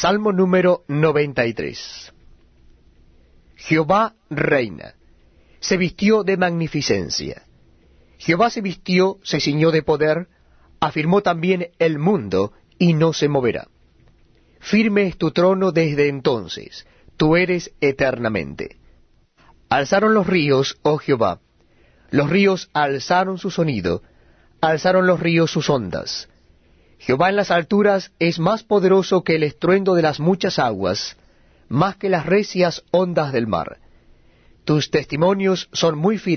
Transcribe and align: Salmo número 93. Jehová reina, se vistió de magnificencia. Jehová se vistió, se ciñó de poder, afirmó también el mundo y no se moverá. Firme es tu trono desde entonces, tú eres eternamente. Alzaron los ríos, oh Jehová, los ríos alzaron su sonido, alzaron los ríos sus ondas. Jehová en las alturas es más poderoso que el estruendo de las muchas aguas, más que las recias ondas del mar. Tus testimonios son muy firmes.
Salmo 0.00 0.30
número 0.30 0.84
93. 0.86 2.12
Jehová 3.56 4.14
reina, 4.30 4.94
se 5.58 5.76
vistió 5.76 6.22
de 6.22 6.36
magnificencia. 6.36 7.42
Jehová 8.16 8.48
se 8.50 8.60
vistió, 8.60 9.18
se 9.24 9.40
ciñó 9.40 9.72
de 9.72 9.82
poder, 9.82 10.28
afirmó 10.78 11.22
también 11.22 11.70
el 11.80 11.98
mundo 11.98 12.52
y 12.78 12.94
no 12.94 13.12
se 13.12 13.28
moverá. 13.28 13.66
Firme 14.60 15.08
es 15.08 15.18
tu 15.18 15.32
trono 15.32 15.72
desde 15.72 16.06
entonces, 16.06 16.86
tú 17.16 17.34
eres 17.34 17.72
eternamente. 17.80 18.76
Alzaron 19.68 20.14
los 20.14 20.28
ríos, 20.28 20.78
oh 20.82 20.98
Jehová, 20.98 21.40
los 22.12 22.30
ríos 22.30 22.70
alzaron 22.72 23.38
su 23.38 23.50
sonido, 23.50 24.04
alzaron 24.60 25.08
los 25.08 25.18
ríos 25.18 25.50
sus 25.50 25.68
ondas. 25.68 26.28
Jehová 26.98 27.30
en 27.30 27.36
las 27.36 27.50
alturas 27.50 28.12
es 28.18 28.38
más 28.38 28.64
poderoso 28.64 29.22
que 29.22 29.36
el 29.36 29.42
estruendo 29.42 29.94
de 29.94 30.02
las 30.02 30.20
muchas 30.20 30.58
aguas, 30.58 31.16
más 31.68 31.96
que 31.96 32.08
las 32.08 32.26
recias 32.26 32.82
ondas 32.90 33.32
del 33.32 33.46
mar. 33.46 33.78
Tus 34.64 34.90
testimonios 34.90 35.68
son 35.72 35.96
muy 35.96 36.18
firmes. 36.18 36.36